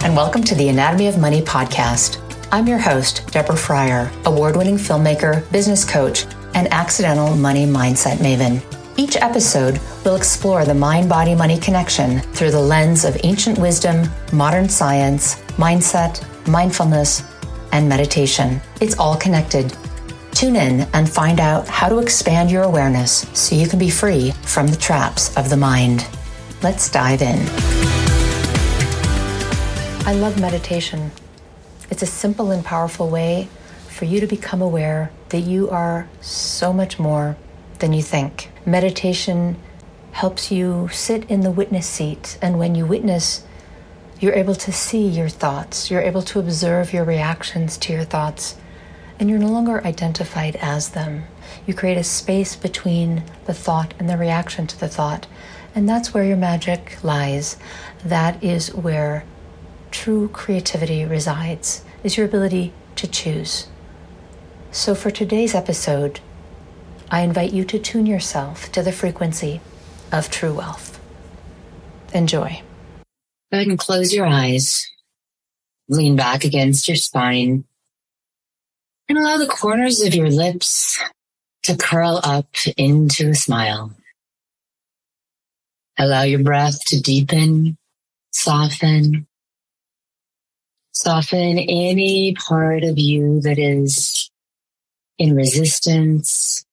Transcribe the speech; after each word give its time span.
And 0.00 0.16
welcome 0.16 0.42
to 0.44 0.54
the 0.54 0.70
Anatomy 0.70 1.06
of 1.06 1.18
Money 1.18 1.42
podcast. 1.42 2.18
I'm 2.50 2.66
your 2.66 2.78
host, 2.78 3.30
Deborah 3.30 3.56
Fryer, 3.56 4.10
award 4.24 4.56
winning 4.56 4.76
filmmaker, 4.76 5.48
business 5.52 5.84
coach, 5.84 6.24
and 6.54 6.66
accidental 6.72 7.36
money 7.36 7.66
mindset 7.66 8.16
maven. 8.16 8.62
Each 8.96 9.16
episode 9.16 9.80
will 10.04 10.16
explore 10.16 10.64
the 10.64 10.74
mind 10.74 11.08
body 11.08 11.34
money 11.34 11.58
connection 11.58 12.20
through 12.20 12.50
the 12.50 12.58
lens 12.58 13.04
of 13.04 13.20
ancient 13.22 13.58
wisdom, 13.58 14.08
modern 14.32 14.68
science, 14.68 15.36
mindset, 15.56 16.26
mindfulness, 16.48 17.22
and 17.72 17.88
meditation. 17.88 18.60
It's 18.80 18.98
all 18.98 19.16
connected. 19.16 19.76
Tune 20.32 20.56
in 20.56 20.88
and 20.94 21.08
find 21.08 21.38
out 21.38 21.68
how 21.68 21.88
to 21.88 21.98
expand 21.98 22.50
your 22.50 22.62
awareness 22.62 23.28
so 23.34 23.54
you 23.54 23.68
can 23.68 23.78
be 23.78 23.90
free 23.90 24.32
from 24.42 24.66
the 24.66 24.76
traps 24.76 25.36
of 25.36 25.50
the 25.50 25.56
mind. 25.56 26.06
Let's 26.62 26.90
dive 26.90 27.22
in. 27.22 27.81
I 30.04 30.14
love 30.14 30.40
meditation. 30.40 31.12
It's 31.88 32.02
a 32.02 32.06
simple 32.06 32.50
and 32.50 32.64
powerful 32.64 33.08
way 33.08 33.48
for 33.86 34.04
you 34.04 34.18
to 34.18 34.26
become 34.26 34.60
aware 34.60 35.12
that 35.28 35.42
you 35.42 35.70
are 35.70 36.08
so 36.20 36.72
much 36.72 36.98
more 36.98 37.36
than 37.78 37.92
you 37.92 38.02
think. 38.02 38.50
Meditation 38.66 39.56
helps 40.10 40.50
you 40.50 40.88
sit 40.92 41.30
in 41.30 41.42
the 41.42 41.52
witness 41.52 41.86
seat, 41.86 42.36
and 42.42 42.58
when 42.58 42.74
you 42.74 42.84
witness, 42.84 43.44
you're 44.18 44.34
able 44.34 44.56
to 44.56 44.72
see 44.72 45.06
your 45.06 45.28
thoughts, 45.28 45.88
you're 45.88 46.02
able 46.02 46.22
to 46.22 46.40
observe 46.40 46.92
your 46.92 47.04
reactions 47.04 47.78
to 47.78 47.92
your 47.92 48.04
thoughts, 48.04 48.56
and 49.20 49.30
you're 49.30 49.38
no 49.38 49.52
longer 49.52 49.86
identified 49.86 50.56
as 50.56 50.90
them. 50.90 51.22
You 51.64 51.74
create 51.74 51.96
a 51.96 52.02
space 52.02 52.56
between 52.56 53.22
the 53.44 53.54
thought 53.54 53.94
and 54.00 54.10
the 54.10 54.18
reaction 54.18 54.66
to 54.66 54.80
the 54.80 54.88
thought, 54.88 55.28
and 55.76 55.88
that's 55.88 56.12
where 56.12 56.24
your 56.24 56.36
magic 56.36 56.98
lies. 57.04 57.56
That 58.04 58.42
is 58.42 58.74
where 58.74 59.24
true 59.92 60.28
creativity 60.28 61.04
resides, 61.04 61.84
is 62.02 62.16
your 62.16 62.26
ability 62.26 62.72
to 62.96 63.06
choose. 63.06 63.68
So 64.72 64.94
for 64.94 65.10
today's 65.10 65.54
episode, 65.54 66.20
I 67.10 67.20
invite 67.20 67.52
you 67.52 67.64
to 67.64 67.78
tune 67.78 68.06
yourself 68.06 68.72
to 68.72 68.82
the 68.82 68.90
frequency 68.90 69.60
of 70.10 70.30
true 70.30 70.54
wealth. 70.54 70.98
Enjoy. 72.14 72.62
Go 73.50 73.58
ahead 73.58 73.68
and 73.68 73.78
close 73.78 74.12
your 74.14 74.26
eyes. 74.26 74.88
Lean 75.88 76.16
back 76.16 76.44
against 76.44 76.88
your 76.88 76.96
spine 76.96 77.64
and 79.08 79.18
allow 79.18 79.36
the 79.36 79.46
corners 79.46 80.00
of 80.00 80.14
your 80.14 80.30
lips 80.30 80.98
to 81.64 81.76
curl 81.76 82.18
up 82.24 82.48
into 82.76 83.30
a 83.30 83.34
smile. 83.34 83.92
Allow 85.98 86.22
your 86.22 86.42
breath 86.42 86.82
to 86.86 87.00
deepen, 87.00 87.76
soften, 88.30 89.26
soften 90.92 91.58
any 91.58 92.34
part 92.34 92.84
of 92.84 92.98
you 92.98 93.40
that 93.40 93.58
is 93.58 94.30
in 95.18 95.34
resistance, 95.34 96.64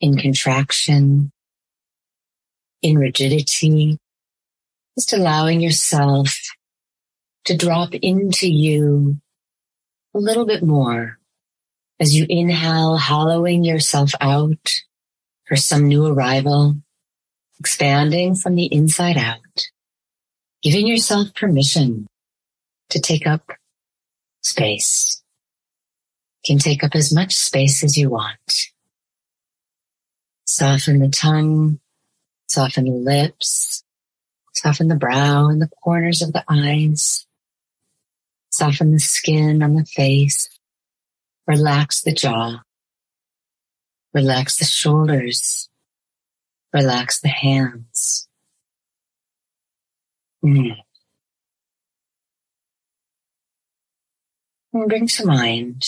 in 0.00 0.16
contraction, 0.16 1.32
in 2.82 2.98
rigidity, 2.98 3.98
just 4.96 5.12
allowing 5.12 5.60
yourself 5.60 6.38
to 7.46 7.56
drop 7.56 7.94
into 7.94 8.48
you 8.50 9.18
a 10.14 10.18
little 10.18 10.46
bit 10.46 10.62
more 10.62 11.18
as 11.98 12.14
you 12.14 12.26
inhale, 12.28 12.96
hollowing 12.96 13.64
yourself 13.64 14.12
out 14.20 14.74
for 15.46 15.56
some 15.56 15.88
new 15.88 16.06
arrival, 16.06 16.76
expanding 17.58 18.34
from 18.34 18.54
the 18.56 18.66
inside 18.66 19.16
out, 19.16 19.68
giving 20.62 20.86
yourself 20.86 21.34
permission 21.34 22.06
to 22.94 23.00
take 23.00 23.26
up 23.26 23.50
space. 24.40 25.20
You 26.44 26.54
can 26.54 26.60
take 26.60 26.84
up 26.84 26.94
as 26.94 27.12
much 27.12 27.34
space 27.34 27.82
as 27.82 27.98
you 27.98 28.08
want. 28.08 28.70
Soften 30.46 31.00
the 31.00 31.08
tongue, 31.08 31.80
soften 32.46 32.84
the 32.84 32.92
lips, 32.92 33.82
soften 34.52 34.86
the 34.86 34.94
brow 34.94 35.48
and 35.48 35.60
the 35.60 35.70
corners 35.82 36.22
of 36.22 36.32
the 36.32 36.44
eyes, 36.48 37.26
soften 38.50 38.92
the 38.92 39.00
skin 39.00 39.60
on 39.60 39.74
the 39.74 39.84
face, 39.84 40.48
relax 41.48 42.02
the 42.02 42.12
jaw, 42.12 42.62
relax 44.12 44.58
the 44.58 44.66
shoulders, 44.66 45.68
relax 46.72 47.20
the 47.20 47.28
hands. 47.28 48.28
Mm. 50.44 50.83
And 54.74 54.88
bring 54.88 55.06
to 55.06 55.24
mind 55.24 55.84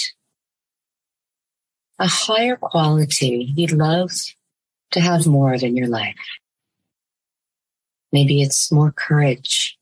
a 1.98 2.06
higher 2.06 2.54
quality 2.54 3.52
you'd 3.56 3.72
love 3.72 4.12
to 4.92 5.00
have 5.00 5.26
more 5.26 5.54
of 5.54 5.64
in 5.64 5.76
your 5.76 5.88
life. 5.88 6.14
Maybe 8.12 8.42
it's 8.42 8.70
more 8.70 8.92
courage, 8.92 9.76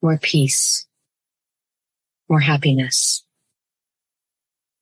more 0.00 0.16
peace, 0.16 0.86
more 2.26 2.40
happiness, 2.40 3.22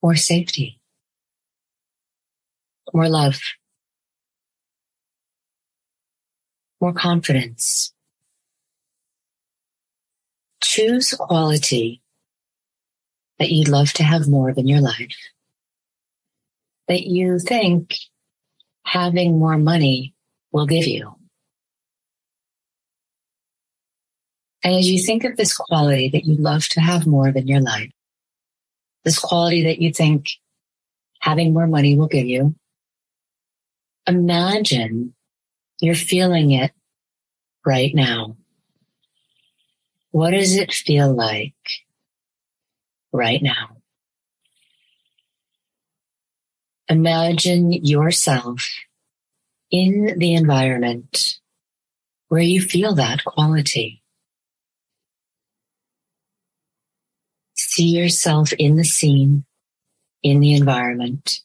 more 0.01 0.15
safety, 0.15 0.79
more 2.93 3.09
love, 3.09 3.41
more 6.81 6.93
confidence. 6.93 7.93
Choose 10.63 11.13
a 11.13 11.17
quality 11.17 12.01
that 13.39 13.51
you'd 13.51 13.69
love 13.69 13.93
to 13.93 14.03
have 14.03 14.29
more 14.29 14.49
of 14.49 14.59
in 14.59 14.69
your 14.69 14.81
life 14.81 15.17
that 16.89 17.07
you 17.07 17.39
think 17.39 17.95
having 18.85 19.39
more 19.39 19.59
money 19.59 20.15
will 20.53 20.67
give 20.67 20.87
you. 20.87 21.15
And 24.63 24.75
as 24.75 24.89
you 24.89 25.03
think 25.03 25.25
of 25.25 25.37
this 25.37 25.55
quality 25.55 26.09
that 26.11 26.25
you'd 26.25 26.41
love 26.41 26.69
to 26.69 26.81
have 26.81 27.07
more 27.07 27.29
of 27.29 27.37
in 27.37 27.49
your 27.49 27.61
life, 27.61 27.91
this 29.05 29.19
quality 29.19 29.65
that 29.65 29.81
you 29.81 29.93
think 29.93 30.31
having 31.21 31.53
more 31.53 31.67
money 31.67 31.97
will 31.97 32.07
give 32.07 32.27
you, 32.27 32.55
imagine 34.07 35.15
you're 35.81 35.95
feeling 35.95 36.51
it 36.53 36.73
right 37.67 37.95
now. 37.95 38.37
What 40.13 40.31
does 40.31 40.57
it 40.57 40.73
feel 40.73 41.13
like 41.13 41.55
right 43.15 43.43
now? 43.43 43.79
Imagine 46.89 47.73
yourself 47.73 48.69
in 49.71 50.19
the 50.19 50.35
environment 50.35 51.39
where 52.29 52.43
you 52.43 52.61
feel 52.61 52.95
that 52.97 53.25
quality. 53.25 54.03
See 57.55 57.89
yourself 57.97 58.53
in 58.53 58.77
the 58.77 58.85
scene, 58.85 59.45
in 60.23 60.41
the 60.41 60.55
environment 60.55 61.41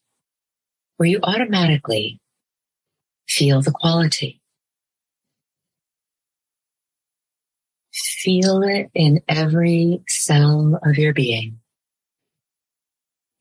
where 0.97 1.07
you 1.07 1.19
automatically 1.23 2.19
feel 3.27 3.61
the 3.61 3.71
quality. 3.71 4.41
Feel 7.93 8.63
it 8.63 8.89
in 8.93 9.21
every 9.29 10.01
cell 10.07 10.79
of 10.83 10.97
your 10.97 11.13
being. 11.13 11.58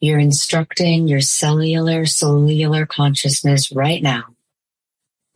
You're 0.00 0.20
instructing 0.20 1.08
your 1.08 1.20
cellular, 1.20 2.06
cellular 2.06 2.86
consciousness 2.86 3.72
right 3.72 4.00
now 4.00 4.36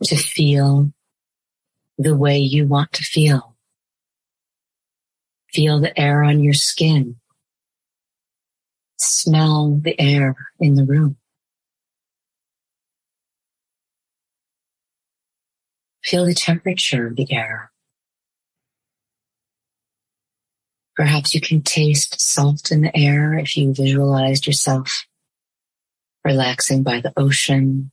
to 0.03 0.15
feel 0.15 0.93
the 1.97 2.15
way 2.15 2.37
you 2.39 2.65
want 2.65 2.93
to 2.93 3.03
feel. 3.03 3.55
Feel 5.53 5.81
the 5.81 5.97
air 5.99 6.23
on 6.23 6.41
your 6.41 6.53
skin. 6.53 7.17
Smell 8.97 9.79
the 9.81 9.99
air 9.99 10.35
in 10.59 10.75
the 10.75 10.85
room. 10.85 11.17
Feel 16.03 16.25
the 16.25 16.33
temperature 16.33 17.07
of 17.07 17.17
the 17.17 17.31
air. 17.31 17.72
Perhaps 20.95 21.33
you 21.33 21.41
can 21.41 21.61
taste 21.61 22.21
salt 22.21 22.71
in 22.71 22.81
the 22.81 22.95
air 22.95 23.33
if 23.33 23.57
you 23.57 23.73
visualized 23.73 24.45
yourself 24.45 25.07
relaxing 26.23 26.83
by 26.83 27.01
the 27.01 27.11
ocean. 27.17 27.91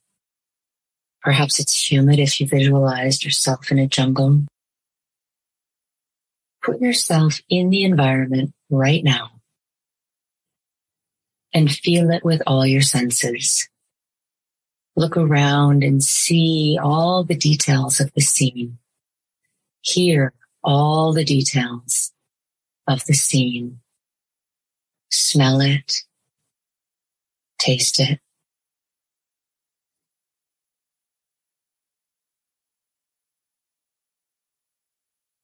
Perhaps 1.23 1.58
it's 1.58 1.91
humid 1.91 2.19
if 2.19 2.41
you 2.41 2.47
visualized 2.47 3.25
yourself 3.25 3.70
in 3.70 3.79
a 3.79 3.87
jungle. 3.87 4.44
Put 6.62 6.81
yourself 6.81 7.41
in 7.49 7.70
the 7.70 7.85
environment 7.85 8.52
right 8.69 9.03
now 9.03 9.31
and 11.55 11.70
feel 11.70 12.11
it 12.11 12.25
with 12.25 12.43
all 12.46 12.67
your 12.67 12.82
senses. 12.82 13.69
Look 14.94 15.17
around 15.17 15.82
and 15.82 16.03
see 16.05 16.79
all 16.81 17.25
the 17.25 17.35
details 17.35 17.99
of 17.99 18.12
the 18.12 18.20
scene. 18.20 18.79
Hear 19.81 20.35
all 20.62 21.14
the 21.14 21.25
details 21.25 22.12
of 22.90 23.04
the 23.06 23.14
scene. 23.14 23.81
Smell 25.10 25.60
it, 25.60 26.02
taste 27.58 28.00
it. 28.00 28.20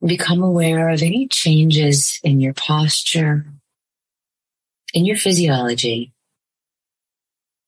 Become 0.05 0.43
aware 0.43 0.89
of 0.89 1.03
any 1.03 1.27
changes 1.27 2.21
in 2.23 2.41
your 2.41 2.53
posture, 2.53 3.47
in 4.93 5.05
your 5.05 5.17
physiology, 5.17 6.13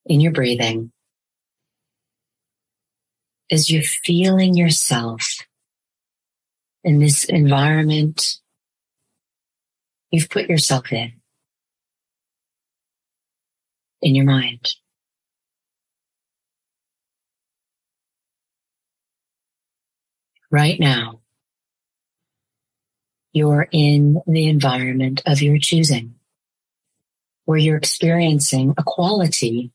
in 0.07 0.21
your 0.21 0.33
breathing. 0.33 0.93
As 3.51 3.71
you're 3.71 3.83
feeling 3.83 4.55
yourself 4.55 5.39
in 6.85 6.99
this 6.99 7.25
environment 7.25 8.39
you've 10.11 10.31
put 10.31 10.49
yourself 10.49 10.93
in, 10.93 11.13
in 14.01 14.15
your 14.15 14.25
mind. 14.25 14.75
Right 20.51 20.81
now, 20.81 21.21
you're 23.33 23.69
in 23.71 24.23
the 24.27 24.49
environment 24.49 25.23
of 25.27 25.43
your 25.43 25.59
choosing, 25.59 26.15
where 27.45 27.59
you're 27.59 27.77
experiencing 27.77 28.75
a 28.79 28.83
quality 28.83 29.73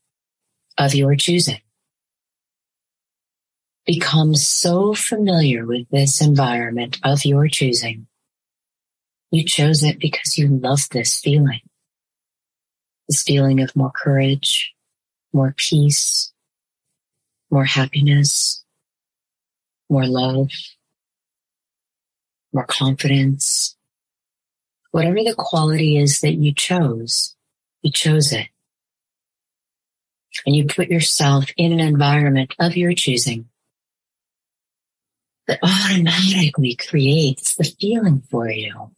of 0.77 0.95
your 0.95 1.15
choosing. 1.15 1.61
Become 3.85 4.33
so 4.33 4.93
familiar 4.95 5.65
with 5.65 5.87
this 5.89 6.21
environment 6.21 6.99
of 7.03 7.23
your 7.23 7.47
choosing. 7.47 8.07
You 9.33 9.43
chose 9.43 9.81
it 9.81 9.97
because 9.99 10.37
you 10.37 10.47
love 10.47 10.87
this 10.91 11.19
feeling. 11.19 11.61
This 13.09 13.23
feeling 13.23 13.61
of 13.61 13.75
more 13.75 13.89
courage, 13.89 14.75
more 15.33 15.55
peace, 15.57 16.31
more 17.49 17.65
happiness, 17.65 18.63
more 19.89 20.05
love, 20.05 20.51
more 22.53 22.67
confidence. 22.67 23.75
Whatever 24.91 25.15
the 25.15 25.33
quality 25.35 25.97
is 25.97 26.19
that 26.19 26.35
you 26.35 26.53
chose, 26.53 27.35
you 27.81 27.91
chose 27.91 28.31
it. 28.31 28.49
And 30.45 30.55
you 30.55 30.65
put 30.65 30.89
yourself 30.89 31.45
in 31.57 31.71
an 31.71 31.79
environment 31.79 32.53
of 32.59 32.77
your 32.77 32.93
choosing 32.93 33.49
that 35.47 35.57
automatically 35.63 36.75
creates 36.75 37.55
the 37.55 37.63
feeling 37.63 38.21
for 38.29 38.47
you. 38.47 38.91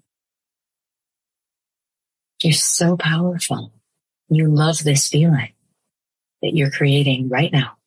You're 2.45 2.53
so 2.53 2.95
powerful. 2.95 3.73
You 4.29 4.47
love 4.49 4.83
this 4.83 5.07
feeling 5.07 5.53
that 6.43 6.53
you're 6.53 6.69
creating 6.69 7.27
right 7.27 7.51
now. 7.51 7.77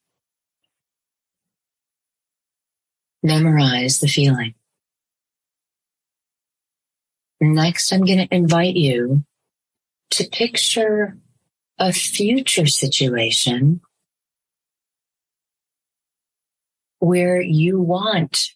Memorize 3.23 4.01
the 4.01 4.09
feeling. 4.09 4.55
Next, 7.41 7.93
I'm 7.93 8.05
going 8.05 8.19
to 8.19 8.35
invite 8.35 8.75
you 8.75 9.23
to 10.11 10.29
picture 10.29 11.17
a 11.79 11.93
future 11.93 12.67
situation 12.67 13.81
where 16.99 17.41
you 17.41 17.81
want 17.81 18.49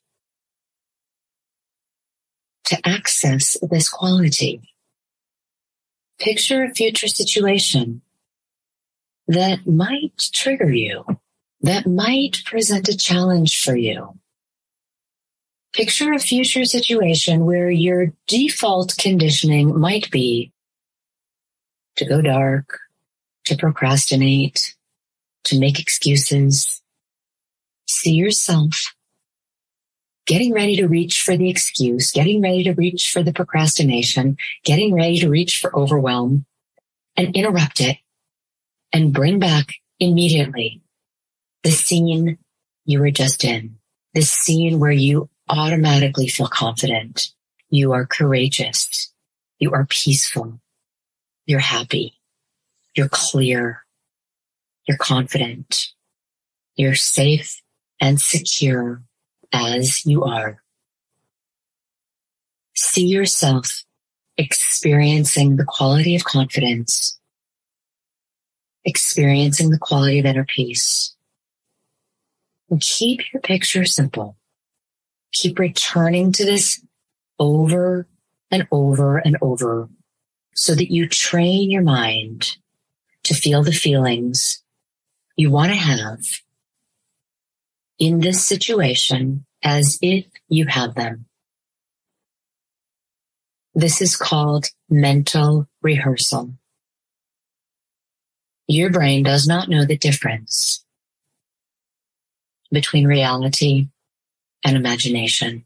to 2.65 2.89
access 2.89 3.57
this 3.71 3.89
quality. 3.89 4.72
Picture 6.23 6.63
a 6.63 6.73
future 6.73 7.09
situation 7.09 8.01
that 9.27 9.67
might 9.67 10.31
trigger 10.33 10.71
you, 10.71 11.05
that 11.63 11.85
might 11.85 12.45
present 12.45 12.89
a 12.89 12.97
challenge 12.97 13.61
for 13.61 13.75
you. 13.75 14.17
Picture 15.73 16.13
a 16.13 16.21
future 16.21 16.65
situation 16.65 17.45
where 17.45 17.71
your 17.71 18.13
default 18.29 18.95
conditioning 18.99 19.77
might 19.77 20.13
be 20.13 20.53
to 21.97 22.05
go 22.05 22.23
dark, 22.23 22.79
to 23.47 23.57
procrastinate, 23.57 24.77
to 25.43 25.59
make 25.59 25.81
excuses. 25.81 26.83
See 27.89 28.13
yourself 28.13 28.95
getting 30.27 30.53
ready 30.53 30.77
to 30.77 30.87
reach 30.87 31.23
for 31.23 31.37
the 31.37 31.49
excuse, 31.49 32.11
getting 32.11 32.41
ready 32.41 32.65
to 32.65 32.73
reach 32.73 33.11
for 33.13 33.23
the 33.23 33.33
procrastination, 33.33 34.37
getting 34.65 34.95
ready 34.95 35.19
to 35.19 35.29
reach 35.29 35.59
for 35.59 35.77
overwhelm 35.77 36.45
and 37.17 37.35
interrupt 37.35 37.81
it 37.81 37.99
and 38.93 39.13
bring 39.13 39.39
back 39.39 39.75
immediately 39.99 40.81
the 41.63 41.71
scene 41.71 42.39
you 42.85 43.01
were 43.01 43.11
just 43.11 43.45
in, 43.45 43.77
the 44.15 44.23
scene 44.23 44.79
where 44.79 44.93
you 44.93 45.29
automatically 45.49 46.29
feel 46.29 46.49
confident. 46.49 47.33
You 47.69 47.93
are 47.93 48.07
courageous. 48.07 49.13
You 49.59 49.73
are 49.73 49.87
peaceful. 49.87 50.61
You're 51.47 51.61
happy. 51.61 52.15
You're 52.95 53.09
clear. 53.09 53.85
You're 54.87 54.99
confident. 54.99 55.93
You're 56.77 56.95
safe 56.95 57.63
and 58.01 58.21
secure 58.21 59.03
as 59.53 60.05
you 60.07 60.25
are. 60.25 60.63
See 62.75 63.07
yourself 63.07 63.85
experiencing 64.37 65.57
the 65.57 65.65
quality 65.65 66.17
of 66.17 66.25
confidence, 66.25 67.19
experiencing 68.85 69.71
the 69.71 69.79
quality 69.79 70.19
of 70.19 70.27
inner 70.27 70.45
peace. 70.45 71.15
And 72.71 72.81
keep 72.81 73.33
your 73.33 73.43
picture 73.43 73.85
simple 73.85 74.37
keep 75.33 75.59
returning 75.59 76.31
to 76.33 76.45
this 76.45 76.85
over 77.39 78.07
and 78.51 78.69
over 78.71 79.19
and 79.19 79.37
over 79.41 79.89
so 80.55 80.75
that 80.75 80.93
you 80.93 81.09
train 81.09 81.71
your 81.71 81.83
mind 81.83 82.57
to 83.25 83.35
feel 83.35 83.63
the 83.63 83.73
feelings 83.73 84.63
you 85.37 85.51
want 85.51 85.71
to 85.73 85.77
have 85.77 86.21
in 88.03 88.19
this 88.19 88.45
situation 88.45 89.47
as 89.63 89.97
if 90.03 90.27
you 90.49 90.67
have 90.67 90.97
them. 90.97 91.25
This 93.77 94.03
is 94.03 94.17
called 94.17 94.67
mental 94.91 95.69
rehearsal. 95.83 96.55
Your 98.67 98.91
brain 98.91 99.23
does 99.23 99.47
not 99.47 99.69
know 99.69 99.85
the 99.85 99.97
difference 99.97 100.85
between 102.73 103.07
reality 103.07 103.87
and 104.65 104.77
imagination. 104.77 105.65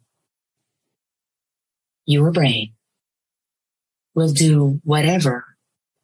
Your 2.05 2.33
brain 2.33 2.75
will 4.15 4.35
do 4.35 4.83
whatever 4.85 5.57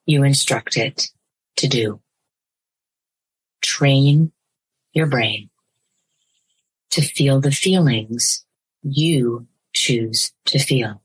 you 0.06 0.22
instruct 0.22 0.78
it 0.78 1.10
to 1.56 1.68
do. 1.68 2.00
Train 3.60 4.32
your 4.94 5.06
brain 5.06 5.50
to 6.92 7.02
feel 7.02 7.40
the 7.40 7.50
feelings 7.50 8.44
you 8.82 9.46
choose 9.74 10.32
to 10.46 10.58
feel. 10.58 11.02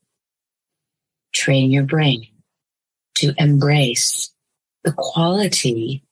Train 1.34 1.72
your 1.72 1.84
brain 1.84 2.27
to 3.15 3.34
embrace 3.38 4.32
the 4.84 4.94
quality 4.94 6.03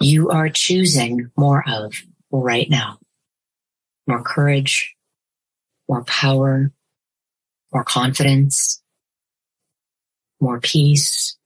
you 0.00 0.30
are 0.30 0.48
choosing 0.48 1.30
more 1.36 1.62
of 1.68 1.94
right 2.32 2.70
now 2.70 2.98
more 4.10 4.22
courage, 4.24 4.96
more 5.88 6.02
power, 6.04 6.72
more 7.72 7.84
confidence, 7.84 8.82
more 10.40 10.58
peace, 10.58 11.36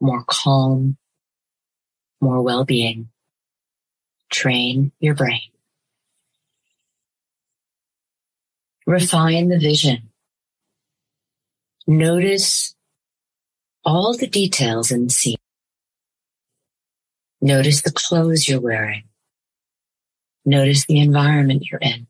more 0.00 0.24
calm, 0.26 0.96
more 2.22 2.40
well-being. 2.40 3.10
Train 4.30 4.92
your 4.98 5.14
brain. 5.14 5.51
Refine 8.92 9.48
the 9.48 9.58
vision. 9.58 10.10
Notice 11.86 12.74
all 13.86 14.14
the 14.14 14.26
details 14.26 14.92
in 14.92 15.04
the 15.04 15.10
scene. 15.10 15.38
Notice 17.40 17.80
the 17.80 17.90
clothes 17.90 18.46
you're 18.46 18.60
wearing. 18.60 19.04
Notice 20.44 20.84
the 20.84 20.98
environment 20.98 21.64
you're 21.70 21.80
in. 21.80 22.06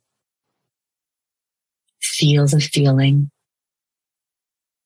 Feel 2.01 2.49
the 2.49 2.59
feeling. 2.59 3.31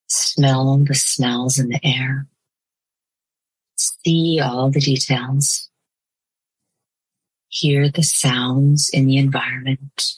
Smell 0.07 0.77
the 0.77 0.95
smells 0.95 1.59
in 1.59 1.71
the 1.71 1.81
air. 1.83 2.27
See 3.77 4.39
all 4.39 4.71
the 4.71 4.81
details. 4.81 5.71
Hear 7.49 7.89
the 7.89 8.03
sounds 8.03 8.91
in 8.91 9.07
the 9.07 9.17
environment. 9.17 10.17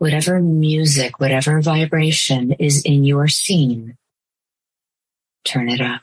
Whatever 0.00 0.40
music, 0.40 1.20
whatever 1.20 1.60
vibration 1.60 2.52
is 2.52 2.82
in 2.86 3.04
your 3.04 3.28
scene, 3.28 3.98
turn 5.44 5.68
it 5.68 5.82
up. 5.82 6.00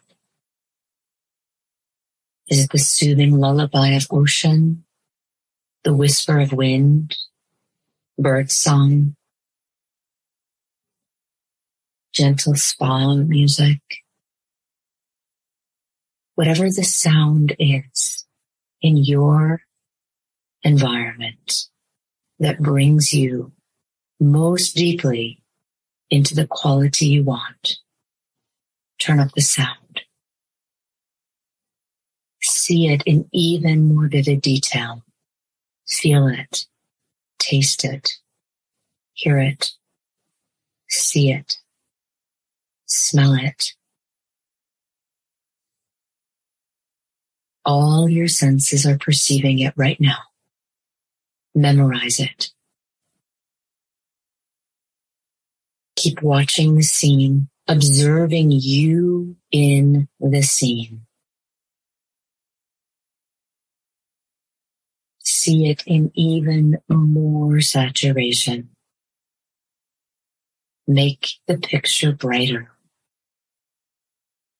Is 2.47 2.63
it 2.63 2.71
the 2.71 2.77
soothing 2.77 3.39
lullaby 3.39 3.89
of 3.93 4.05
ocean, 4.11 4.85
the 5.83 5.95
whisper 5.95 6.39
of 6.39 6.53
wind, 6.53 7.17
bird 8.19 8.51
song, 8.51 9.15
gentle 12.13 12.53
spa 12.53 13.15
music? 13.15 13.79
Whatever 16.35 16.65
the 16.65 16.83
sound 16.83 17.55
is 17.57 18.25
in 18.79 18.97
your 18.97 19.61
environment 20.61 21.65
that 22.37 22.61
brings 22.61 23.11
you 23.11 23.53
most 24.19 24.75
deeply 24.75 25.41
into 26.09 26.35
the 26.35 26.47
quality 26.47 27.07
you 27.07 27.23
want. 27.23 27.77
Turn 28.99 29.19
up 29.19 29.31
the 29.33 29.41
sound. 29.41 30.01
See 32.41 32.87
it 32.87 33.03
in 33.05 33.27
even 33.31 33.93
more 33.93 34.07
vivid 34.07 34.41
detail. 34.41 35.03
Feel 35.87 36.27
it. 36.27 36.65
Taste 37.39 37.83
it. 37.83 38.17
Hear 39.13 39.39
it. 39.39 39.71
See 40.89 41.31
it. 41.31 41.57
Smell 42.85 43.33
it. 43.33 43.73
All 47.65 48.09
your 48.09 48.29
senses 48.29 48.85
are 48.85 48.97
perceiving 48.97 49.59
it 49.59 49.73
right 49.75 49.99
now. 49.99 50.19
Memorize 51.53 52.19
it. 52.19 52.51
Keep 55.97 56.21
watching 56.21 56.75
the 56.75 56.83
scene, 56.83 57.49
observing 57.67 58.51
you 58.51 59.35
in 59.51 60.07
the 60.19 60.43
scene. 60.43 61.07
See 65.23 65.69
it 65.71 65.83
in 65.87 66.11
even 66.13 66.77
more 66.87 67.61
saturation. 67.61 68.69
Make 70.87 71.29
the 71.47 71.57
picture 71.57 72.11
brighter. 72.11 72.69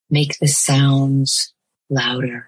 Make 0.10 0.40
the 0.40 0.48
sounds 0.48 1.54
louder. 1.88 2.48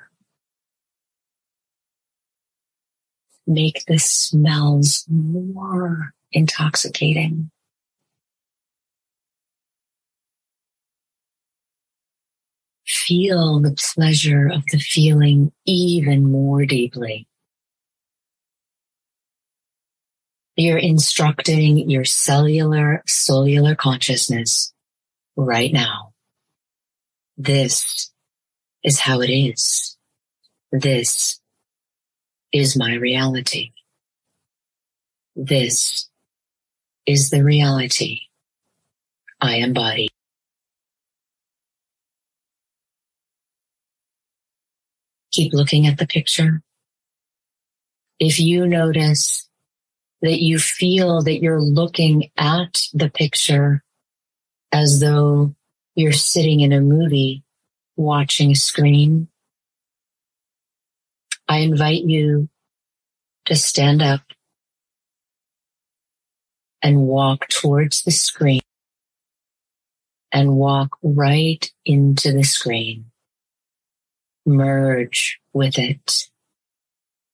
Make 3.46 3.86
the 3.88 4.00
smells 4.00 5.06
more 5.08 6.16
intoxicating. 6.32 7.52
Feel 13.10 13.60
the 13.60 13.76
pleasure 13.96 14.48
of 14.48 14.64
the 14.72 14.78
feeling 14.78 15.52
even 15.66 16.32
more 16.32 16.64
deeply. 16.68 17.28
You're 20.56 20.78
instructing 20.78 21.90
your 21.90 22.06
cellular, 22.06 23.02
cellular 23.08 23.74
consciousness 23.74 24.74
right 25.36 25.74
now. 25.74 26.14
This 27.36 28.12
is 28.84 29.00
how 29.00 29.22
it 29.22 29.32
is. 29.34 29.98
This 30.72 31.40
is 32.52 32.78
my 32.78 32.94
reality. 32.94 33.72
This 35.36 36.10
is 37.08 37.32
the 37.32 37.44
reality 37.44 38.20
I 39.42 39.56
embody. 39.56 40.10
Keep 45.32 45.54
looking 45.54 45.86
at 45.86 45.98
the 45.98 46.08
picture. 46.08 46.62
If 48.20 48.40
you 48.40 48.68
notice 48.68 49.48
that 50.22 50.42
you 50.42 50.60
feel 50.60 51.22
that 51.22 51.40
you're 51.42 51.62
looking 51.62 52.32
at 52.38 52.82
the 52.94 53.10
picture 53.10 53.84
as 54.72 55.00
though 55.00 55.56
you're 55.96 56.12
sitting 56.12 56.60
in 56.62 56.74
a 56.74 56.82
movie 56.82 57.44
watching 57.96 58.52
a 58.52 58.56
screen, 58.56 59.28
I 61.48 61.60
invite 61.60 62.04
you 62.04 62.50
to 63.46 63.56
stand 63.56 64.02
up 64.02 64.22
and 66.82 67.08
walk 67.08 67.48
towards 67.50 68.04
the 68.04 68.12
screen 68.12 68.62
and 70.32 70.56
walk 70.56 70.98
right 71.02 71.72
into 71.86 72.32
the 72.32 72.44
screen 72.44 73.09
merge 74.50 75.40
with 75.54 75.78
it. 75.78 76.30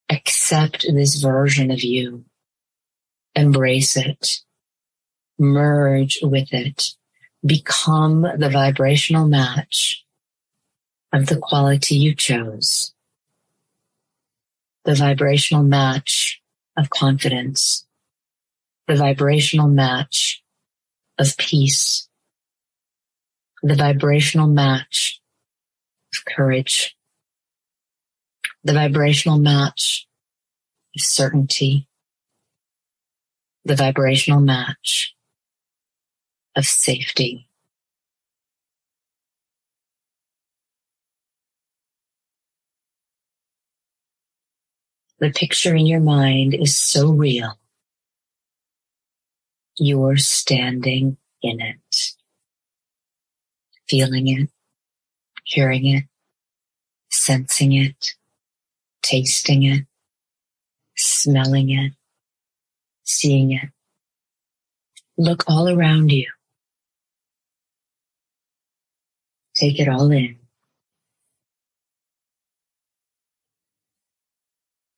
Accept 0.09 0.85
this 0.93 1.15
version 1.15 1.71
of 1.71 1.81
you. 1.81 2.25
Embrace 3.33 3.97
it. 3.97 4.41
Merge 5.39 6.19
with 6.21 6.53
it. 6.53 6.89
Become 7.43 8.21
the 8.37 8.49
vibrational 8.49 9.27
match 9.27 10.03
of 11.13 11.27
the 11.27 11.37
quality 11.37 11.95
you 11.95 12.13
chose. 12.13 12.93
The 14.83 14.95
vibrational 14.95 15.63
match 15.63 16.41
of 16.77 16.89
confidence. 16.89 17.85
The 18.87 18.95
vibrational 18.95 19.67
match 19.67 20.43
of 21.17 21.35
peace. 21.37 22.07
The 23.63 23.75
vibrational 23.75 24.47
match 24.47 25.19
of 26.13 26.25
courage 26.25 26.94
the 28.65 28.73
vibrational 28.73 29.37
match 29.37 30.07
of 30.95 31.01
certainty, 31.01 31.87
the 33.63 33.75
vibrational 33.75 34.41
match 34.41 35.13
of 36.55 36.65
safety. 36.65 37.47
The 45.19 45.29
picture 45.29 45.75
in 45.75 45.85
your 45.85 45.99
mind 45.99 46.55
is 46.55 46.75
so 46.75 47.11
real. 47.11 47.59
You're 49.77 50.17
standing 50.17 51.17
in 51.43 51.61
it, 51.61 52.15
feeling 53.87 54.27
it, 54.27 54.49
hearing 55.43 55.85
it, 55.85 56.05
sensing 57.11 57.73
it, 57.73 58.15
tasting 59.05 59.61
it, 59.63 59.85
smelling 60.97 61.69
it, 61.69 61.93
seeing 63.03 63.51
it. 63.51 63.69
Look 65.15 65.43
all 65.47 65.69
around 65.69 66.11
you. 66.11 66.27
Take 69.55 69.79
it 69.79 69.87
all 69.87 70.11
in. 70.11 70.37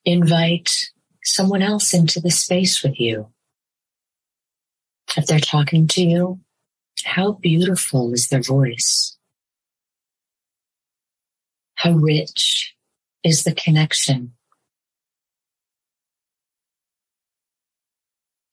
Invite 0.05 0.73
someone 1.21 1.61
else 1.61 1.93
into 1.93 2.21
the 2.21 2.31
space 2.31 2.81
with 2.81 2.99
you. 2.99 3.27
If 5.17 5.27
they're 5.27 5.39
talking 5.39 5.85
to 5.89 6.01
you, 6.01 6.39
how 7.03 7.33
beautiful 7.33 8.13
is 8.13 8.29
their 8.29 8.41
voice? 8.41 9.17
How 11.75 11.91
rich 11.91 12.76
is 13.27 13.43
the 13.43 13.53
connection. 13.53 14.31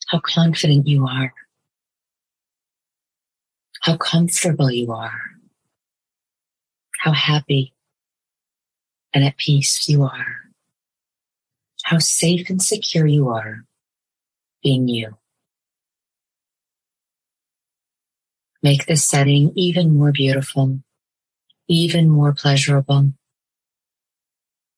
How 0.09 0.19
confident 0.19 0.89
you 0.89 1.07
are. 1.07 1.33
How 3.83 3.97
comfortable 3.97 4.71
you 4.71 4.93
are. 4.93 5.21
How 7.01 7.13
happy 7.13 7.73
and 9.13 9.25
at 9.25 9.37
peace 9.37 9.89
you 9.89 10.03
are. 10.03 10.51
How 11.85 11.99
safe 11.99 12.51
and 12.51 12.61
secure 12.61 13.07
you 13.07 13.29
are 13.29 13.65
being 14.63 14.89
you. 14.89 15.17
Make 18.63 18.87
this 18.87 19.07
setting 19.07 19.53
even 19.55 19.97
more 19.97 20.11
beautiful, 20.11 20.81
even 21.69 22.09
more 22.09 22.33
pleasurable 22.33 23.13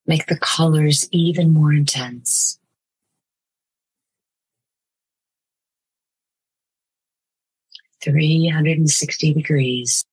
Make 0.07 0.27
the 0.27 0.37
colors 0.39 1.09
even 1.11 1.53
more 1.53 1.73
intense. 1.73 2.57
Three 8.01 8.47
hundred 8.47 8.77
and 8.77 8.89
sixty 8.89 9.33
degrees 9.33 10.05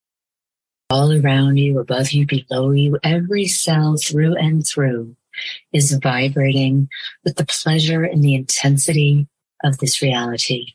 all 0.90 1.12
around 1.12 1.58
you, 1.58 1.78
above 1.78 2.12
you, 2.12 2.26
below 2.26 2.72
you, 2.72 2.98
every 3.04 3.46
cell 3.46 3.96
through 3.96 4.36
and 4.36 4.66
through 4.66 5.16
is 5.72 5.92
vibrating 5.92 6.88
with 7.24 7.36
the 7.36 7.46
pleasure 7.46 8.04
and 8.04 8.22
the 8.22 8.34
intensity 8.34 9.28
of 9.62 9.78
this 9.78 10.02
reality. 10.02 10.74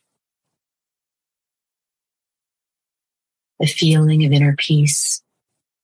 The 3.59 3.67
feeling 3.67 4.25
of 4.25 4.31
inner 4.31 4.55
peace 4.57 5.21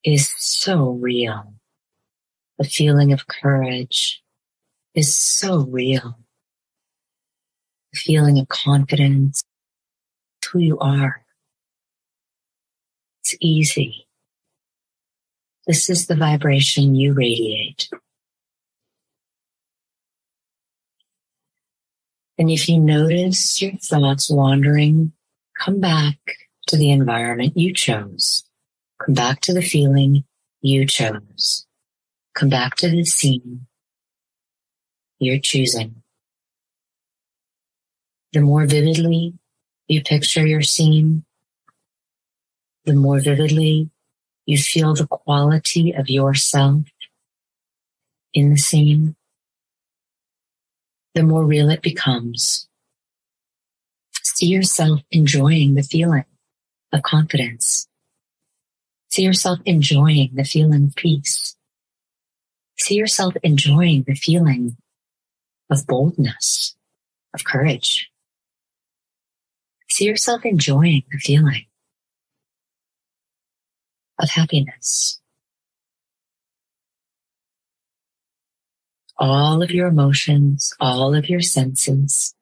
is 0.06 0.34
so 0.38 0.92
real. 0.92 1.55
The 2.58 2.66
feeling 2.66 3.12
of 3.12 3.28
courage 3.28 4.22
is 4.94 5.16
so 5.16 5.66
real. 5.66 6.20
The 7.92 8.00
feeling 8.00 8.40
of 8.40 8.48
confidence, 8.48 9.44
who 10.56 10.60
you 10.60 10.80
are. 10.80 11.26
It's 13.22 13.36
easy. 13.42 14.08
This 15.68 15.90
is 15.90 16.08
the 16.08 16.16
vibration 16.16 16.96
you 16.96 17.14
radiate. 17.14 17.90
And 22.38 22.50
if 22.50 22.70
you 22.70 22.80
notice 22.80 23.62
your 23.62 23.74
thoughts 23.78 24.30
wandering, 24.30 25.14
come 25.60 25.80
back 25.80 26.18
to 26.68 26.78
the 26.78 26.92
environment 26.92 27.58
you 27.58 27.74
chose. 27.74 28.44
Come 29.04 29.16
back 29.16 29.42
to 29.42 29.54
the 29.54 29.62
feeling 29.62 30.24
you 30.62 30.86
chose. 30.86 31.65
Come 32.36 32.50
back 32.50 32.76
to 32.78 32.90
the 32.90 33.04
scene 33.06 33.66
you're 35.20 35.40
choosing. 35.40 36.04
The 38.34 38.42
more 38.42 38.66
vividly 38.66 39.34
you 39.88 40.04
picture 40.04 40.46
your 40.46 40.62
scene, 40.62 41.24
the 42.84 42.94
more 42.94 43.22
vividly 43.22 43.90
you 44.46 44.58
feel 44.58 44.94
the 44.94 45.08
quality 45.08 45.94
of 45.94 46.10
yourself 46.10 46.84
in 48.34 48.52
the 48.52 48.58
scene 48.58 49.16
the 51.16 51.24
more 51.24 51.46
real 51.46 51.70
it 51.70 51.82
becomes. 51.82 52.68
See 54.22 54.48
yourself 54.48 55.00
enjoying 55.12 55.76
the 55.76 55.82
feeling 55.82 56.26
of 56.92 57.02
confidence. 57.04 57.88
See 59.08 59.22
yourself 59.24 59.60
enjoying 59.66 60.32
the 60.34 60.44
feeling 60.44 60.88
of 60.88 60.96
peace. 60.96 61.56
See 62.78 62.96
yourself 62.96 63.36
enjoying 63.44 64.04
the 64.04 64.16
feeling 64.16 64.78
of 65.70 65.88
boldness, 65.88 66.76
of 67.34 67.44
courage. 67.44 68.10
See 69.90 70.06
yourself 70.06 70.46
enjoying 70.46 71.04
the 71.12 71.18
feeling 71.20 71.66
of 74.20 74.30
happiness. 74.30 75.20
all 79.18 79.62
of 79.62 79.72
your 79.72 79.88
emotions, 79.88 80.74
all 80.80 81.16
of 81.16 81.30
your 81.30 81.42
senses 81.42 82.36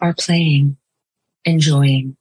are 0.00 0.14
playing, 0.14 0.76
enjoying. 1.44 2.16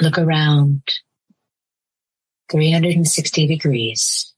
Look 0.00 0.18
around 0.18 0.82
360 2.50 3.46
degrees. 3.46 4.32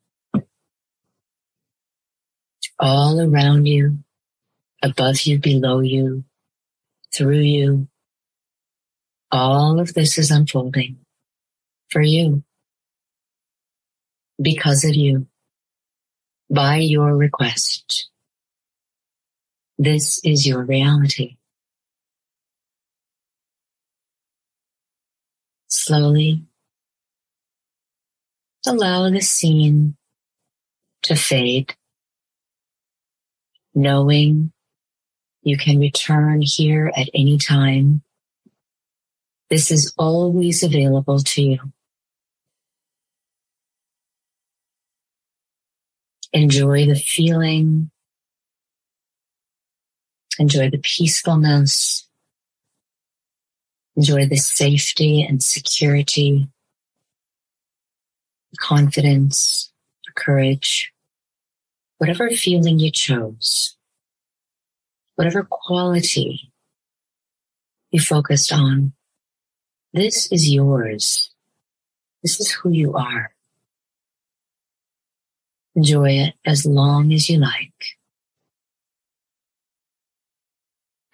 All 2.78 3.20
around 3.20 3.66
you, 3.66 3.98
above 4.82 5.22
you, 5.22 5.38
below 5.38 5.80
you, 5.80 6.24
through 7.14 7.40
you. 7.40 7.88
All 9.32 9.80
of 9.80 9.94
this 9.94 10.18
is 10.18 10.30
unfolding 10.30 10.98
for 11.88 12.00
you 12.00 12.42
because 14.40 14.84
of 14.84 14.94
you, 14.94 15.26
by 16.50 16.76
your 16.76 17.16
request. 17.16 18.08
This 19.78 20.20
is 20.24 20.46
your 20.46 20.62
reality. 20.62 21.36
Slowly 25.68 26.45
allow 28.66 29.08
the 29.10 29.20
scene 29.20 29.96
to 31.02 31.14
fade, 31.14 31.74
knowing 33.74 34.52
you 35.42 35.56
can 35.56 35.78
return 35.78 36.42
here 36.42 36.92
at 36.96 37.08
any 37.14 37.38
time. 37.38 38.02
This 39.48 39.70
is 39.70 39.94
always 39.96 40.62
available 40.64 41.20
to 41.20 41.42
you. 41.42 41.58
Enjoy 46.32 46.86
the 46.86 46.96
feeling. 46.96 47.90
Enjoy 50.38 50.68
the 50.68 50.78
peacefulness. 50.78 52.08
Enjoy 53.96 54.26
the 54.26 54.36
safety 54.36 55.22
and 55.22 55.42
security, 55.42 56.48
confidence, 58.58 59.72
courage, 60.14 60.92
whatever 61.98 62.28
feeling 62.30 62.78
you 62.78 62.90
chose, 62.90 63.76
whatever 65.16 65.46
quality 65.48 66.52
you 67.90 68.00
focused 68.00 68.52
on. 68.52 68.92
This 69.92 70.30
is 70.30 70.52
yours. 70.52 71.30
This 72.22 72.40
is 72.40 72.50
who 72.50 72.70
you 72.70 72.94
are. 72.94 73.32
Enjoy 75.74 76.10
it 76.10 76.34
as 76.44 76.66
long 76.66 77.12
as 77.12 77.28
you 77.28 77.38
like. 77.38 77.98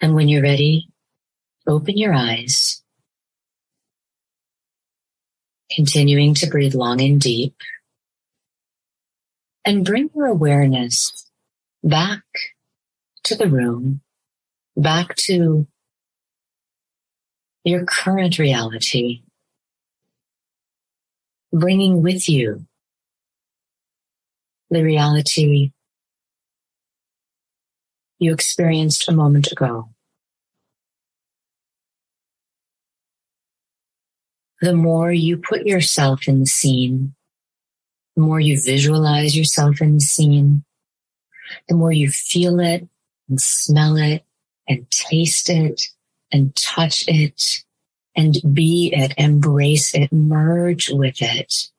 And 0.01 0.15
when 0.15 0.27
you're 0.27 0.43
ready, 0.43 0.89
open 1.65 1.97
your 1.97 2.13
eyes, 2.13 2.82
continuing 5.75 6.33
to 6.35 6.47
breathe 6.47 6.75
long 6.75 7.01
and 7.01 7.19
deep, 7.19 7.55
and 9.65 9.85
bring 9.85 10.09
your 10.15 10.27
awareness 10.27 11.29
back 11.83 12.21
to 13.23 13.35
the 13.35 13.47
room, 13.47 14.01
back 14.75 15.15
to 15.15 15.65
your 17.63 17.85
current 17.85 18.37
reality, 18.37 19.23
bringing 21.51 22.01
with 22.01 22.27
you 22.27 22.65
the 24.69 24.83
reality 24.83 25.71
you 28.19 28.33
experienced 28.33 29.07
a 29.07 29.13
moment 29.13 29.51
ago. 29.51 29.89
The 34.63 34.73
more 34.73 35.11
you 35.11 35.37
put 35.37 35.65
yourself 35.65 36.27
in 36.27 36.39
the 36.39 36.45
scene, 36.45 37.15
the 38.15 38.21
more 38.21 38.39
you 38.39 38.61
visualize 38.61 39.35
yourself 39.35 39.81
in 39.81 39.95
the 39.95 39.99
scene, 39.99 40.63
the 41.67 41.75
more 41.75 41.91
you 41.91 42.09
feel 42.09 42.59
it 42.61 42.87
and 43.27 43.41
smell 43.41 43.97
it 43.97 44.23
and 44.67 44.89
taste 44.89 45.49
it 45.49 45.81
and 46.31 46.55
touch 46.55 47.03
it 47.07 47.63
and 48.15 48.37
be 48.53 48.93
it, 48.95 49.13
embrace 49.17 49.93
it, 49.93 50.13
merge 50.13 50.89
with 50.89 51.21
it 51.21 51.69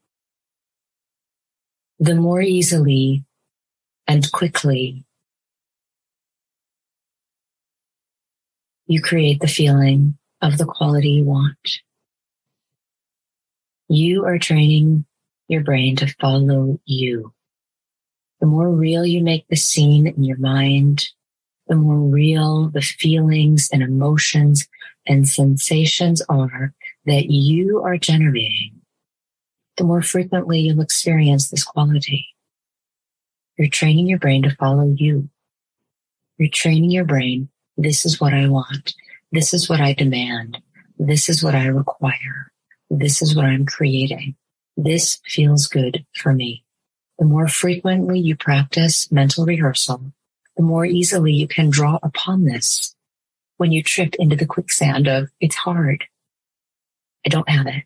the 1.98 2.14
more 2.14 2.42
easily 2.42 3.24
and 4.06 4.30
quickly 4.32 5.04
you 8.86 9.00
create 9.00 9.40
the 9.40 9.48
feeling 9.48 10.18
of 10.42 10.58
the 10.58 10.66
quality 10.66 11.10
you 11.10 11.24
want. 11.24 11.80
You 13.88 14.24
are 14.24 14.38
training 14.38 15.04
your 15.48 15.62
brain 15.62 15.96
to 15.96 16.14
follow 16.20 16.80
you. 16.84 17.32
The 18.40 18.46
more 18.46 18.70
real 18.70 19.06
you 19.06 19.22
make 19.22 19.46
the 19.48 19.56
scene 19.56 20.06
in 20.06 20.24
your 20.24 20.38
mind, 20.38 21.08
the 21.68 21.76
more 21.76 21.98
real 21.98 22.68
the 22.68 22.82
feelings 22.82 23.68
and 23.72 23.82
emotions 23.82 24.66
and 25.06 25.28
sensations 25.28 26.22
are 26.28 26.74
that 27.06 27.30
you 27.30 27.82
are 27.82 27.96
generating 27.96 28.80
the 29.76 29.84
more 29.84 30.02
frequently 30.02 30.60
you'll 30.60 30.80
experience 30.80 31.50
this 31.50 31.64
quality. 31.64 32.28
You're 33.58 33.68
training 33.68 34.06
your 34.06 34.18
brain 34.18 34.42
to 34.42 34.54
follow 34.54 34.94
you. 34.96 35.28
You're 36.38 36.48
training 36.48 36.90
your 36.90 37.04
brain. 37.04 37.48
This 37.76 38.04
is 38.04 38.20
what 38.20 38.34
I 38.34 38.48
want. 38.48 38.94
This 39.32 39.52
is 39.52 39.68
what 39.68 39.80
I 39.80 39.92
demand. 39.92 40.58
This 40.98 41.28
is 41.28 41.42
what 41.42 41.54
I 41.54 41.66
require. 41.66 42.52
This 42.98 43.22
is 43.22 43.34
what 43.34 43.46
I'm 43.46 43.66
creating. 43.66 44.36
This 44.76 45.20
feels 45.26 45.66
good 45.66 46.04
for 46.16 46.32
me. 46.32 46.64
The 47.18 47.24
more 47.24 47.48
frequently 47.48 48.18
you 48.18 48.36
practice 48.36 49.10
mental 49.10 49.44
rehearsal, 49.46 50.12
the 50.56 50.62
more 50.62 50.84
easily 50.84 51.32
you 51.32 51.48
can 51.48 51.70
draw 51.70 51.98
upon 52.02 52.44
this 52.44 52.94
when 53.56 53.72
you 53.72 53.82
trip 53.82 54.14
into 54.18 54.36
the 54.36 54.46
quicksand 54.46 55.06
of 55.08 55.30
it's 55.40 55.56
hard. 55.56 56.04
I 57.24 57.28
don't 57.28 57.48
have 57.48 57.66
it 57.66 57.84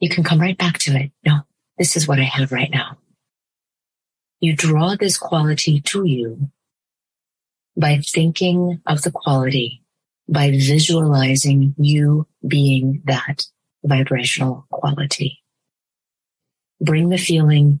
you 0.00 0.08
can 0.08 0.24
come 0.24 0.40
right 0.40 0.58
back 0.58 0.78
to 0.78 0.94
it. 0.96 1.12
No, 1.24 1.40
this 1.78 1.96
is 1.96 2.06
what 2.06 2.20
I 2.20 2.24
have 2.24 2.52
right 2.52 2.70
now. 2.70 2.98
You 4.40 4.54
draw 4.54 4.96
this 4.96 5.16
quality 5.16 5.80
to 5.80 6.04
you 6.06 6.50
by 7.76 8.00
thinking 8.04 8.80
of 8.86 9.02
the 9.02 9.10
quality 9.10 9.82
by 10.28 10.50
visualizing 10.50 11.74
you 11.78 12.26
being 12.46 13.02
that 13.04 13.46
vibrational 13.84 14.66
quality. 14.70 15.42
Bring 16.80 17.08
the 17.08 17.18
feeling 17.18 17.80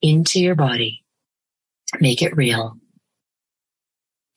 into 0.00 0.40
your 0.40 0.54
body. 0.54 1.04
Make 2.00 2.22
it 2.22 2.36
real. 2.36 2.76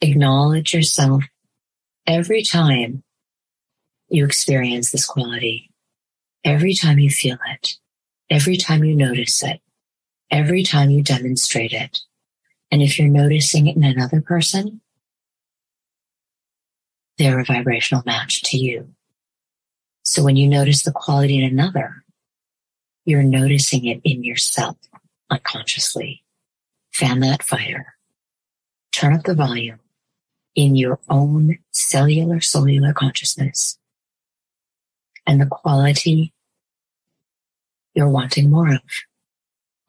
Acknowledge 0.02 0.74
yourself 0.74 1.24
every 2.06 2.44
time 2.44 3.04
you 4.10 4.26
experience 4.26 4.92
this 4.92 5.06
quality, 5.06 5.72
every 6.44 6.74
time 6.74 7.00
you 7.00 7.10
feel 7.10 7.38
it, 7.52 7.78
every 8.30 8.58
time 8.58 8.84
you 8.84 8.96
notice 8.96 9.44
it, 9.44 9.62
every 10.30 10.64
time 10.64 10.90
you 10.90 11.02
demonstrate 11.02 11.74
it. 11.74 12.00
And 12.72 12.82
if 12.82 12.98
you're 12.98 13.08
noticing 13.08 13.68
it 13.68 13.76
in 13.76 13.84
another 13.84 14.22
person, 14.22 14.82
they're 17.18 17.40
a 17.40 17.46
vibrational 17.46 18.04
match 18.06 18.42
to 18.44 18.58
you. 18.58 18.94
So 20.04 20.24
when 20.24 20.36
you 20.36 20.48
notice 20.48 20.84
the 20.84 20.92
quality 20.92 21.38
in 21.38 21.44
another, 21.44 22.04
you're 23.06 23.24
noticing 23.24 23.86
it 23.86 24.02
in 24.04 24.24
yourself 24.24 24.78
unconsciously. 25.30 26.24
Fan 26.94 27.20
that 27.22 27.44
fire. 27.44 27.96
Turn 28.92 29.14
up 29.14 29.24
the 29.24 29.34
volume 29.34 29.80
in 30.56 30.76
your 30.76 31.00
own 31.10 31.58
cellular, 31.72 32.40
cellular 32.42 32.94
consciousness 32.94 33.78
and 35.26 35.40
the 35.40 35.46
quality 35.46 36.34
you're 37.94 38.10
wanting 38.10 38.50
more 38.50 38.74
of 38.74 38.82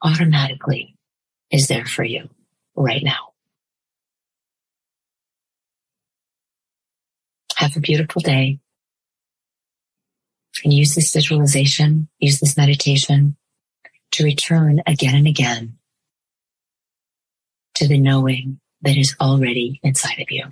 automatically 0.01 0.95
is 1.51 1.67
there 1.67 1.85
for 1.85 2.03
you 2.03 2.29
right 2.75 3.03
now. 3.03 3.34
Have 7.55 7.77
a 7.77 7.79
beautiful 7.79 8.21
day 8.21 8.59
and 10.63 10.73
use 10.73 10.95
this 10.95 11.13
visualization, 11.13 12.09
use 12.19 12.39
this 12.39 12.57
meditation 12.57 13.37
to 14.11 14.23
return 14.23 14.81
again 14.85 15.15
and 15.15 15.27
again 15.27 15.77
to 17.75 17.87
the 17.87 17.97
knowing 17.97 18.59
that 18.81 18.97
is 18.97 19.15
already 19.19 19.79
inside 19.83 20.19
of 20.19 20.31
you. 20.31 20.45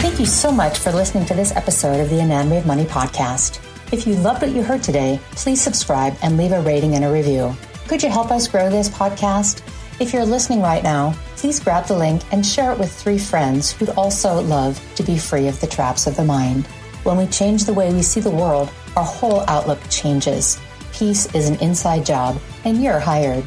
Thank 0.00 0.18
you 0.20 0.26
so 0.26 0.52
much 0.52 0.78
for 0.78 0.92
listening 0.92 1.26
to 1.26 1.34
this 1.34 1.54
episode 1.56 2.00
of 2.00 2.10
the 2.10 2.20
Anatomy 2.20 2.58
of 2.58 2.66
Money 2.66 2.84
podcast. 2.84 3.60
If 3.92 4.06
you 4.06 4.14
loved 4.14 4.42
what 4.42 4.52
you 4.52 4.62
heard 4.62 4.82
today, 4.82 5.20
please 5.32 5.60
subscribe 5.60 6.16
and 6.22 6.36
leave 6.36 6.52
a 6.52 6.62
rating 6.62 6.94
and 6.94 7.04
a 7.04 7.12
review. 7.12 7.54
Could 7.88 8.02
you 8.02 8.08
help 8.08 8.30
us 8.30 8.48
grow 8.48 8.70
this 8.70 8.88
podcast? 8.88 9.62
If 10.00 10.12
you're 10.12 10.24
listening 10.24 10.62
right 10.62 10.82
now, 10.82 11.14
please 11.36 11.60
grab 11.60 11.86
the 11.86 11.96
link 11.96 12.22
and 12.32 12.44
share 12.44 12.72
it 12.72 12.78
with 12.78 12.92
three 12.92 13.18
friends 13.18 13.72
who'd 13.72 13.90
also 13.90 14.40
love 14.40 14.80
to 14.96 15.02
be 15.02 15.18
free 15.18 15.48
of 15.48 15.60
the 15.60 15.66
traps 15.66 16.06
of 16.06 16.16
the 16.16 16.24
mind. 16.24 16.66
When 17.04 17.16
we 17.16 17.26
change 17.26 17.64
the 17.64 17.74
way 17.74 17.92
we 17.92 18.02
see 18.02 18.20
the 18.20 18.30
world, 18.30 18.70
our 18.96 19.04
whole 19.04 19.40
outlook 19.48 19.80
changes. 19.90 20.58
Peace 20.92 21.32
is 21.34 21.48
an 21.48 21.56
inside 21.60 22.06
job, 22.06 22.40
and 22.64 22.82
you're 22.82 23.00
hired. 23.00 23.44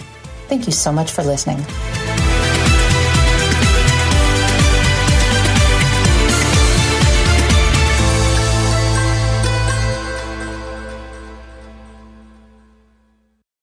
Thank 0.47 0.67
you 0.67 0.73
so 0.73 0.91
much 0.91 1.11
for 1.11 1.23
listening. 1.23 1.63